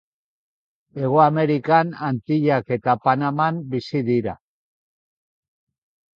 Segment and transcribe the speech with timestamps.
[1.01, 4.37] Hego Amerikan, Antillak eta Panaman bizi dira.